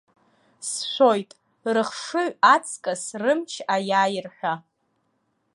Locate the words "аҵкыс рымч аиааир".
2.53-4.27